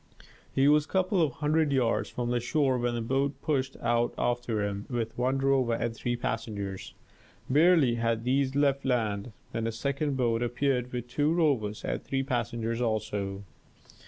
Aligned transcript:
He 0.51 0.67
was 0.67 0.85
a 0.85 0.87
couple 0.87 1.21
of 1.21 1.33
hundred 1.33 1.71
yards 1.71 2.09
from 2.09 2.31
the 2.31 2.39
shore 2.39 2.79
when 2.79 2.95
a 2.95 3.03
boat 3.03 3.39
pushed 3.43 3.77
out 3.83 4.15
after 4.17 4.63
him 4.65 4.87
with 4.89 5.15
one 5.15 5.37
rower 5.37 5.75
and 5.75 5.93
three 5.95 6.15
passengers. 6.15 6.95
Barely 7.51 7.93
had 8.01 8.23
these 8.23 8.55
left 8.55 8.83
land 8.83 9.31
when 9.51 9.67
a 9.67 9.71
second 9.71 10.17
boat 10.17 10.41
appeared 10.41 10.91
with 10.91 11.07
two 11.07 11.31
rowers 11.31 11.85
and 11.85 12.03
three 12.03 12.23
passengers 12.23 12.81
also. 12.81 13.43